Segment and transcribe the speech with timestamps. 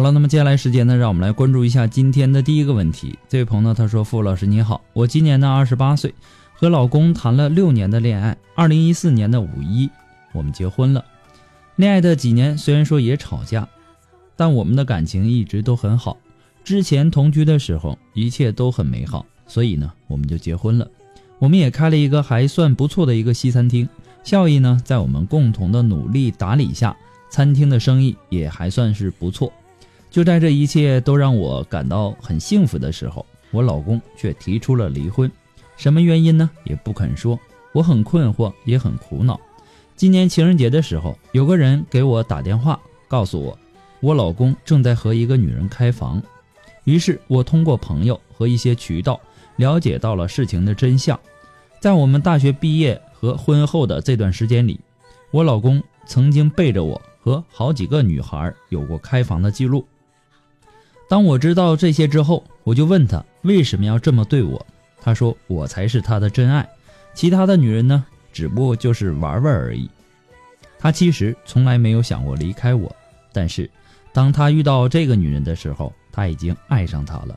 [0.00, 3.18] 好了，那么接下来时间呢，让我们来关注一下今天的第一个问题。
[3.28, 6.14] 这位朋友他说：“傅老师你好，我今年呢二十八岁，
[6.54, 8.34] 和老公谈了六年的恋爱。
[8.54, 9.90] 二零一四年的五一，
[10.32, 11.04] 我们结婚了。
[11.76, 13.68] 恋爱的几年虽然说也吵架，
[14.36, 16.16] 但我们的感情一直都很好。
[16.64, 20.88] 之前同居的时候一切都很美好，所以呢我们就结婚了。
[21.38, 23.86] 我们也开了一个还算不错的一个西餐厅，
[24.24, 26.96] 效益呢在我们共同的努力打理下，
[27.28, 29.52] 餐厅的生意也还算是不错。”
[30.10, 35.30] 就在这一切都让我感到很幸福的时候，我老公却提出了离婚。
[35.76, 36.50] 什么原因呢？
[36.64, 37.38] 也不肯说。
[37.72, 39.40] 我很困惑，也很苦恼。
[39.94, 43.56] 今年情人节的时候，有个人给我打电话，告诉我，
[44.00, 46.20] 我老公正在和一个女人开房。
[46.82, 49.20] 于是我通过朋友和一些渠道
[49.56, 51.18] 了解到了事情的真相。
[51.78, 54.80] 在我们大学毕业和婚后的这段时间里，
[55.30, 59.86] 我老公曾经背着我和好几个女孩有过开房的记录。
[61.10, 64.64] 当我知道这些之后，我就问他为什么要这么对我。
[65.00, 66.68] 他说我才是他的真爱，
[67.14, 69.90] 其他的女人呢，只不过就是玩玩而已。
[70.78, 72.94] 他其实从来没有想过离开我，
[73.32, 73.68] 但是
[74.12, 77.36] 当他遇到这个女人的时候，他已经爱上她了。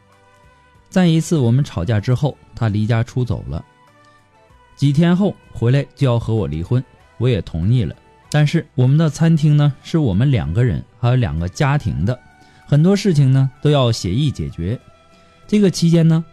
[0.88, 3.66] 在一次我们吵架之后，他离家出走了，
[4.76, 6.84] 几天后回来就要和我离婚，
[7.18, 7.96] 我也同意了。
[8.30, 12.20] 但是我们的餐厅呢，是我们两个人还有两个家庭的。
[12.66, 14.80] 很多事情呢都要协议解决。
[15.46, 16.24] 这个期间呢，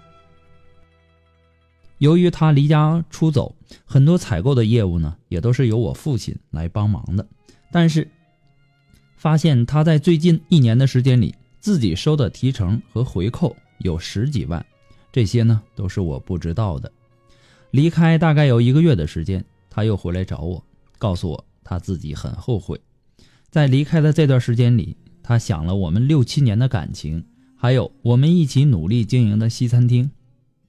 [1.98, 3.54] 由于他离家出走，
[3.84, 7.26] 很多采购的业务呢也都是由我父亲来帮忙的。
[7.70, 8.10] 但是
[9.16, 14.64] 发现他在最近一年的时间里，自己收的提成和回扣有十几万，
[15.12, 16.90] 这些呢都是我不知道的。
[17.70, 20.64] 离开大概有一个月的时间，他又回来找我，
[20.98, 22.80] 告诉我他自己很后悔，
[23.50, 24.96] 在离开的这段时间里。
[25.30, 27.24] 他想了我们六七年的感情，
[27.54, 30.10] 还有我们一起努力经营的西餐厅，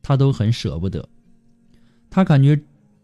[0.03, 1.09] 他都很舍不得。
[2.11, 2.61] 他感觉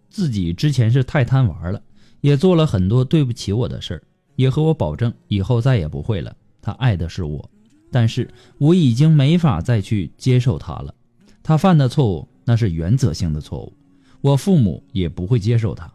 [0.07, 1.81] 自己之前是太贪玩了，
[2.21, 4.03] 也做了很多对不起我的事儿，
[4.35, 6.37] 也和我保证以后再也不会了。
[6.61, 7.49] 他爱的是我，
[7.91, 8.29] 但是
[8.59, 10.93] 我已经没法再去接受他了。
[11.41, 13.73] 他犯的错误那是原则性的错误，
[14.21, 15.91] 我父母也不会接受他。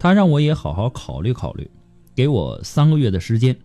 [0.00, 1.70] 他让我也好好考虑考虑，
[2.12, 3.56] 给我三个月的时间。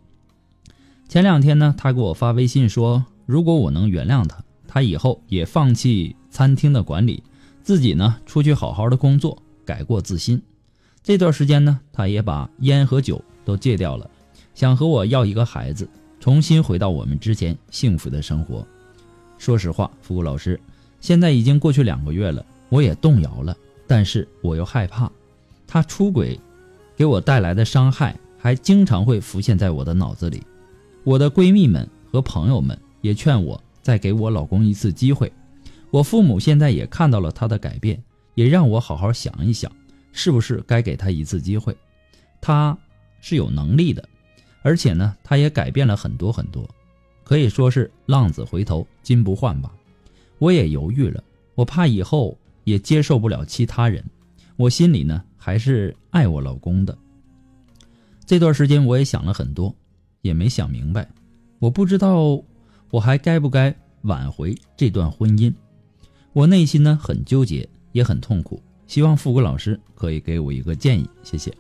[1.10, 7.24] 前两天呢，他给我发微信说，如果我能原谅他，他以后也放弃餐厅的管理，
[7.64, 9.36] 自己呢出去好好的工作，
[9.66, 10.40] 改过自新。
[11.02, 14.08] 这段时间呢，他也把烟和酒都戒掉了，
[14.54, 15.90] 想和我要一个孩子，
[16.20, 18.64] 重新回到我们之前幸福的生活。
[19.40, 20.62] 说实话，服务老师，
[21.02, 23.58] 现在已经过去两个月了，我也动摇了，
[23.88, 25.12] 但是我又害怕，
[25.66, 26.40] 他出轨
[26.96, 30.44] 给我带来的伤害还经常会浮现在我的脑子里。
[31.04, 35.32] 我的闺蜜们和朋友们也劝我再给我老公一次机会。
[35.92, 38.02] 我父母现在也看到了他的改变，
[38.36, 39.72] 也让我好好想一想，
[40.12, 41.76] 是不是该给他一次机会。
[42.42, 42.78] 他
[43.22, 44.08] 是有能力的，
[44.62, 46.70] 而且呢，他也改变了很多很多，
[47.24, 49.74] 可以说是浪子回头金不换吧。
[50.38, 51.24] 我也犹豫了，
[51.56, 54.04] 我怕以后也接受不了其他人，
[54.58, 56.98] 我心里呢还是爱我老公的。
[58.26, 59.76] 这段时间我也想了很多，
[60.22, 61.10] 也没想明白，
[61.60, 62.42] 我不知道
[62.90, 65.54] 我还该不该挽回这段婚姻。
[66.34, 71.54] 我内心呢很纠结，也很痛苦，希望富贵老师可以给我一个建议，谢谢。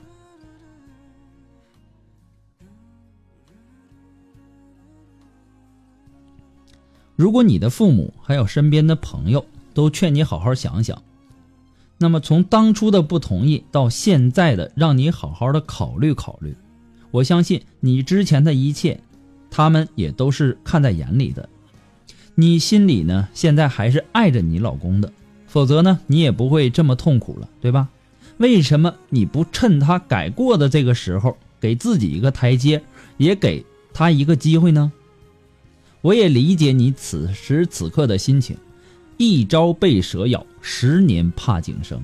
[7.15, 11.01] 如果你的父母还有身边的朋友都劝你好好想想，
[11.97, 16.55] 那么从当初的不同意到现在的让你好好的考虑考虑，
[17.11, 18.99] 我相信你之前的一切，
[19.49, 21.49] 他们也都是看在眼里的。
[22.35, 25.11] 你心里呢现在还是爱着你老公的，
[25.47, 27.89] 否则呢你也不会这么痛苦了，对吧？
[28.37, 32.81] 为什么你不趁他改过的这个时候，给自己一个台阶，
[33.17, 34.91] 也给他一个机会呢？
[36.01, 38.55] 我也理解你此时此刻的心情，
[39.17, 42.01] 一朝被蛇咬，十年怕井绳，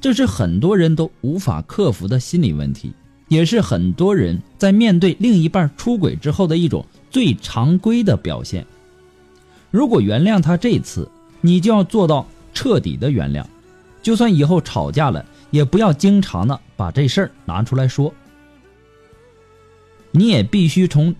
[0.00, 2.92] 这是很多人都无法克服的心理问题，
[3.28, 8.66] 也是很多人在面对另一半出轨之后的一种最常规的表现。
[9.70, 11.08] 如果原谅他这次，
[11.40, 13.44] 你就要做到彻底的原谅，
[14.02, 18.12] 就算以后吵架了，也不要经常的把这事儿拿出来说。
[20.10, 21.14] 你也必须从。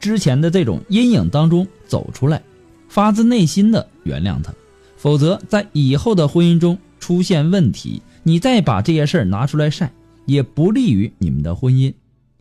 [0.00, 2.42] 之前的这种阴影当中走出来，
[2.90, 4.52] 发自内心的原谅他，
[4.98, 9.90] 否则在以后的婚姻中出现问题，你再把这些事儿拿出来晒，
[10.26, 11.94] 也不利于你们的婚姻，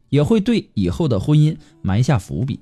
[0.09, 2.59] 也会对以后的婚姻埋下伏笔。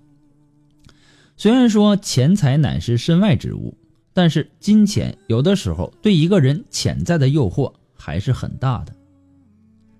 [1.38, 3.76] 虽然说钱财乃是身外之物，
[4.14, 8.96] 但是金钱有的时候对一个人潜在的诱惑还是很大的。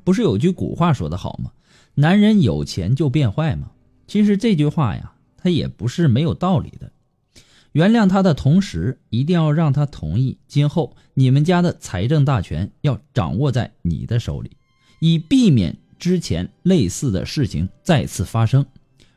[0.04, 1.52] 不是有句古话说得好吗？
[1.96, 3.72] 男人有钱就变坏吗？
[4.08, 6.92] 其实这句话呀，他也不是没有道理的。
[7.72, 14.52] 原谅他的同时，一定要让他同意，今后你们家的财政大权要掌握在你的手里，
[15.02, 18.64] 以避免之前类似的事情再次发生。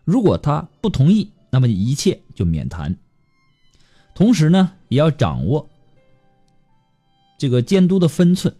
[0.04, 2.96] 如果他不同意，那么一切就免谈。
[4.14, 5.68] 同时呢，也要掌握
[7.38, 8.54] 这个监督的分寸。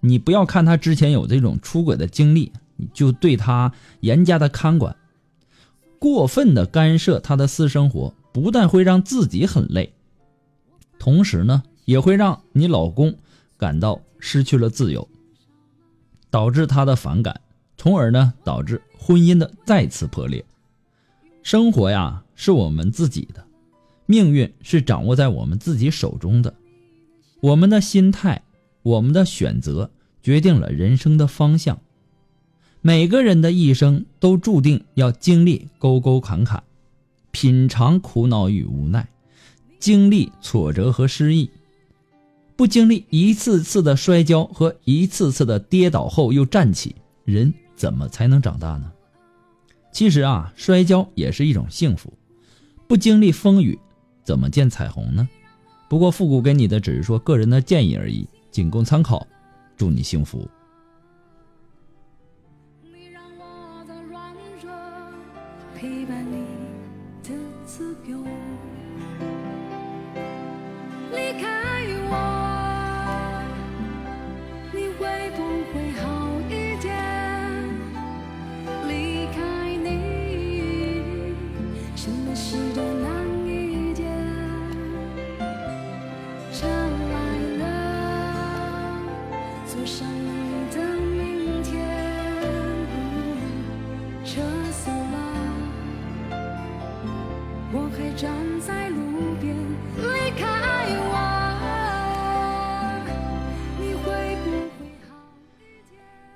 [0.00, 4.94] 你不要看他之前有这种出轨的经历，你就对他严加的看管。
[5.98, 9.94] 过分的干涉他的私生活，不但会让自己很累，
[10.98, 13.16] 同时呢，也会让你老公
[13.56, 15.08] 感到失去了自由，
[16.32, 17.42] 导致他的反感，
[17.76, 20.42] 从而呢，导致婚姻的再次破裂。
[21.42, 23.44] 生活呀，是我们自己的，
[24.06, 26.54] 命运是掌握在我们自己手中的，
[27.42, 28.42] 我们的心态，
[28.82, 29.90] 我们的选择，
[30.22, 31.78] 决定了人生的方向。
[32.80, 36.64] 每个人的一生都注定要经历沟沟坎坎，
[37.30, 39.06] 品尝苦恼与无奈，
[39.78, 41.50] 经历挫折和失意。
[42.62, 46.94] 不经历一次次的摔跤和一次次的跌倒后又站起，
[47.24, 48.92] 人怎么才能长大呢？
[49.90, 52.12] 其实啊，摔跤也是一种幸福。
[52.86, 53.76] 不经历风雨，
[54.22, 55.28] 怎么见彩虹呢？
[55.88, 59.26] 不过复古给你的只是说个人的建议而已，仅供参考。
[59.76, 60.48] 祝你幸福。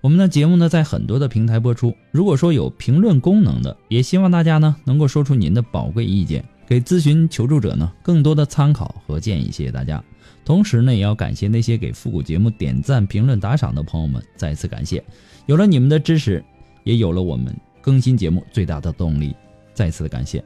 [0.00, 9.50] 我们的节目呢在很多的平台播出，如果说有评论功能的，也希望大家呢能够说出您的宝贵意见，给咨询求助者呢更多的参考和建议。
[9.50, 10.02] 谢谢大家，
[10.44, 15.02] 同时呢也要感谢那些给复古节目点赞、评论、打赏的朋友们，再次感谢，
[15.46, 16.42] 有了你们的支持。
[16.84, 19.36] 也有了我们更新节目最大的动力，
[19.74, 20.42] 再次的感谢。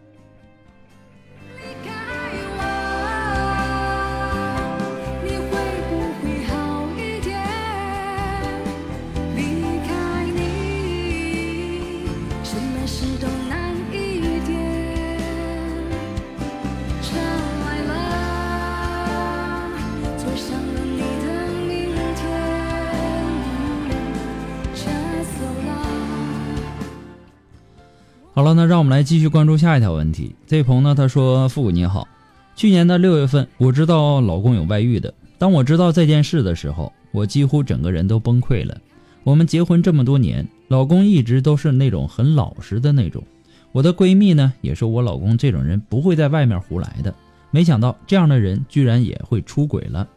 [28.43, 30.35] 好了，那让我们来继续关注下一条问题。
[30.49, 32.09] 这位朋友呢，他说：“父母你好，
[32.57, 35.15] 去年的六月份，我知道老公有外遇的。
[35.39, 38.77] 当我知道这件事的时候，我几乎整个人都崩溃了。
[39.23, 43.23] 我们结婚这么多年，老公一直都是那种很老实的那种。
[43.71, 47.15] 我的闺蜜呢，也说我老公这种人不会在外面胡来的。
[47.53, 50.09] 没想到这样的人居然也会出轨了，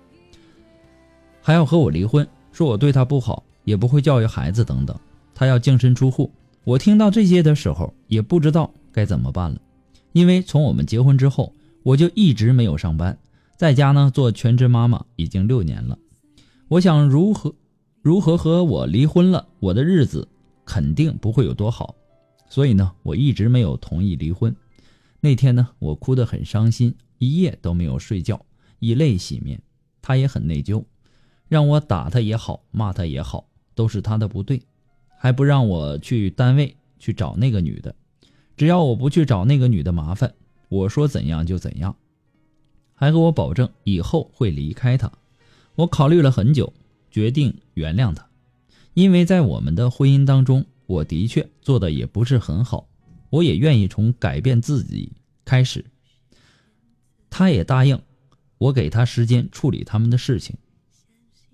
[1.43, 4.97] 还要和我离婚，说我对他不好，也不会教育孩子等等，
[5.35, 6.27] 他要净身出户。”
[6.65, 9.61] 我听到这些的时候，也不知道该怎么办了，
[10.13, 11.53] 因为从我们结婚之后，
[11.83, 13.15] 我就一直没有上班，
[13.55, 15.97] 在家呢做全职妈妈已经六年了。
[16.67, 17.53] 我想如何
[18.01, 20.27] 如何和我离婚了，我的日子
[20.65, 21.93] 肯定不会有多好，
[22.49, 24.55] 所以呢，我一直没有同意离婚。
[25.21, 28.43] 那天呢，我哭得很伤心，一夜都没有睡觉，
[28.79, 29.61] 以泪洗面。
[30.01, 30.83] 他也很内疚，
[31.47, 34.61] 让我打他也好，骂他也好，都是他的不对。
[35.25, 37.95] 还不让我去单位去找那个女的，
[38.55, 40.35] 只要我不去找那个女的麻烦，
[40.69, 41.95] 我说怎样就怎样，
[42.93, 45.11] 还和我保证以后会离开她。
[45.73, 46.71] 我考虑了很久，
[47.09, 48.27] 决定原谅她，
[48.93, 52.87] 因为在我们的婚姻当中，我的确做的也不是很好，
[53.31, 55.11] 我也愿意从改变自己
[55.43, 55.83] 开始。
[57.31, 57.99] 他也答应
[58.59, 60.55] 我给他时间处理他们的事情。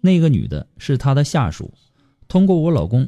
[0.02, 1.74] 那个女的是他的下属，
[2.28, 3.08] 通过我老公。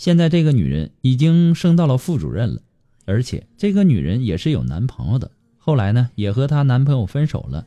[0.00, 2.62] 现在这个女人已经升到了副主任了，
[3.04, 5.30] 而且这个女人也是有男朋友的。
[5.58, 7.66] 后来呢，也和她男朋友分手了。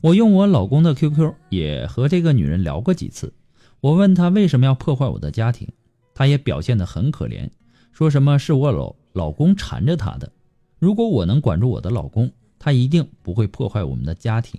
[0.00, 3.34] 我用我老公的 QQ 也和这个女人聊过几次。
[3.82, 5.68] 我问她为什么要破坏我的家庭，
[6.14, 7.50] 她也表现得很可怜，
[7.92, 10.32] 说什么是我老老公缠着她的。
[10.78, 14.58] 如果我能管住我的老公，她一定不会破坏我们的家庭。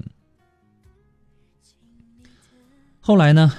[3.00, 3.52] 后来呢，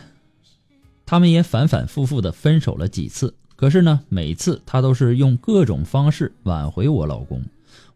[1.04, 3.34] 他们也反反复复的分手了几次。
[3.56, 7.42] 可是呢，每次他都是用各种方式挽回我老公。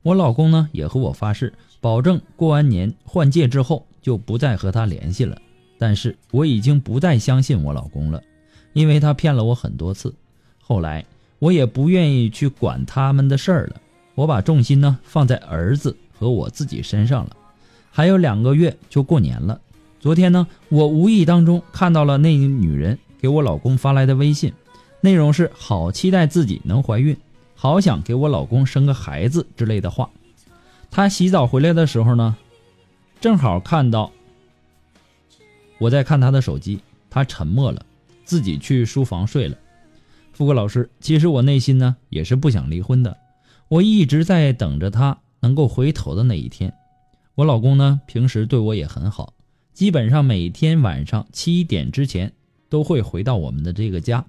[0.02, 5.36] 我老公呢也和我发誓，保证过完年换届之后就不再和他联系了。
[5.78, 8.22] 但是我已经不再相信我老公了，
[8.72, 10.14] 因为他骗了我很多次。
[10.60, 11.04] 后来
[11.38, 13.80] 我也不愿意去管他们的事儿了，
[14.14, 17.36] 我把重心呢放在儿子和我自己身上了。
[17.90, 19.60] 还有两个月就过年了。
[19.98, 24.50] 昨天呢，我无意当中看到了那女人给我老公发来的微信。
[25.00, 27.16] 内容是好期待自己能怀孕，
[27.54, 30.10] 好想给我老公生个孩子之类的话。
[30.90, 32.36] 他洗澡回来的时候呢，
[33.20, 34.10] 正好看到
[35.78, 37.84] 我在看他的手机，他沉默了，
[38.24, 39.56] 自己去书房睡了。
[40.32, 43.16] 富贵老师，其实我内心呢也是不想离婚的，
[43.68, 46.74] 我一直在等着他能够回头的那一天。
[47.36, 49.32] 我老公呢平时对我也很好，
[49.72, 52.32] 基本上每天晚上七点之前
[52.68, 54.24] 都会回到我们的这个家。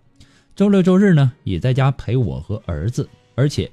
[0.62, 3.72] 周六周日呢，也在家陪我和儿子，而且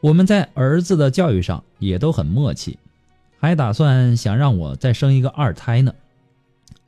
[0.00, 2.76] 我们在儿子的教育上也都很默契，
[3.38, 5.94] 还打算想让我再生一个二胎呢。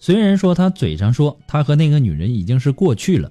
[0.01, 3.31] 虽然说他嘴上说他和那个女人已经是过去了，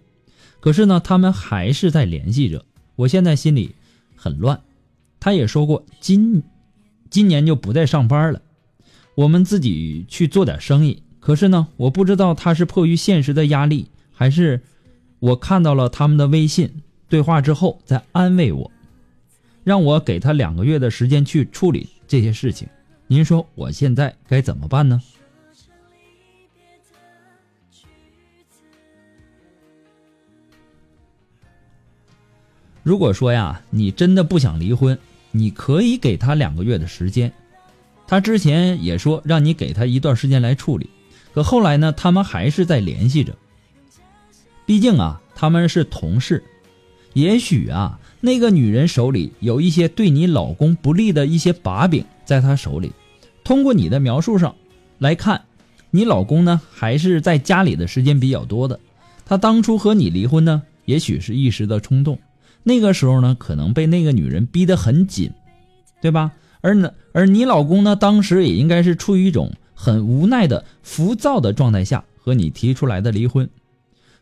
[0.61, 2.63] 可是呢，他们还是在联系着。
[2.95, 3.75] 我现在心里
[4.15, 4.61] 很乱。
[5.19, 6.43] 他也说过今
[7.09, 8.41] 今年就不再上班了，
[9.15, 11.03] 我们自己去做点生意。
[11.19, 14.61] 可是呢，我不知道他是迫于现实的压力，还是。
[15.19, 18.71] 我看到了他们的微信对话之后，在安慰我，
[19.63, 22.67] 让我给他两个月的时间去处理这些事情。
[23.07, 25.01] 您说我现在该怎么办呢？
[32.81, 34.97] 如果说呀，你真的不想离婚，
[35.31, 37.31] 你可以给他两个月的时间。
[38.07, 40.89] 他之前也说让你给他一段时间来处理，
[41.33, 43.35] 可后来呢，他们还是在联系着。
[44.69, 46.43] 毕竟啊，他们是同事，
[47.13, 52.91] 也许啊，那个女人手里有一些对你老公不利的一些把柄，在她手里。
[53.43, 54.55] 通过你的描述上
[54.99, 55.41] 来看，
[55.89, 58.79] 你老公呢还是在家里的时间比较多的。
[59.25, 62.19] 他当初和你离婚呢，也许是一时的冲动，
[62.61, 65.31] 那个时候呢，可能被那个女人逼得很紧，
[65.99, 66.33] 对吧？
[66.61, 73.49] 而呢，而你老公呢，当时也应该是处于一种很无奈的、浮躁的状态下和你提出来的离婚。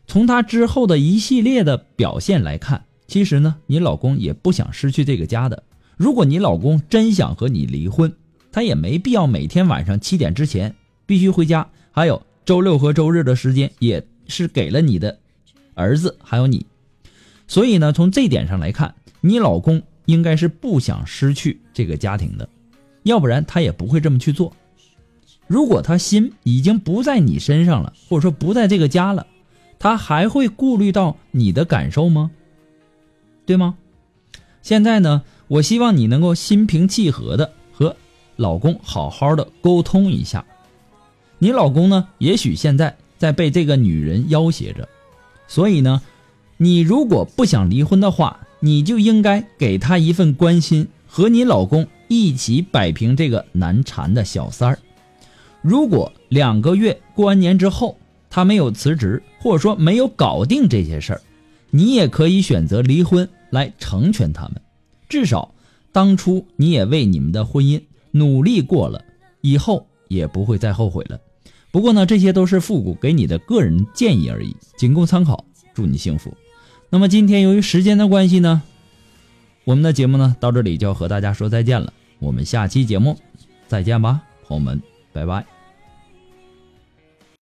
[0.08, 5.62] 从他之后的一系列的表现来看，其实呢，你老公也不想失去这个家的。
[5.98, 8.10] 如果你老公真想和你离婚，
[8.50, 10.74] 他也没必要每天晚上七点之前
[11.04, 15.18] 必须回家，还有周六和周日的时间也是给了你的
[15.74, 16.64] 儿子还有你。
[17.46, 22.48] 所以呢，从这点上来看，你老公应该是不想失去这个家庭的，
[23.02, 24.54] 要不然他也不会这么去做。
[25.46, 29.26] 如果他心已经不在你身上了，或者说不在这个家了。
[29.78, 32.30] 他还会顾虑到你的感受吗？
[33.46, 33.76] 对吗？
[34.62, 37.96] 现在呢，我希望你能够心平气和的和
[38.36, 40.44] 老公好好的沟通一下。
[41.38, 44.88] 你老公呢，也许现在在被这个女人要挟着，
[45.46, 46.02] 所以呢，
[46.56, 54.78] 你如果不想离婚的话，你就应该给他一份关心，和你老公一起摆平这个难缠的小三儿。
[55.62, 57.96] 如果两个月过完年之后，
[58.30, 61.20] 他没有辞职，或者说没有搞定这些事儿，
[61.70, 64.60] 你也可以选择离婚来成全他们。
[65.08, 65.54] 至少
[65.92, 69.04] 当初你也为你们的婚姻努力过了，
[69.40, 71.18] 以后也不会再后悔了。
[71.70, 75.44] 不过呢，这些都是复古给你的个人建议而已，仅供参考。
[75.74, 76.36] 祝你幸福。
[76.90, 78.62] 那么今天由于时间的关系呢，
[79.64, 81.92] 我们的节目呢到这里就要和大家说再见了。
[82.18, 83.16] 我们下期节目
[83.68, 84.82] 再见吧，朋友们，
[85.12, 85.57] 拜拜。